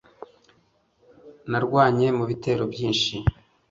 [1.49, 3.13] narwanye mu bitero byinshi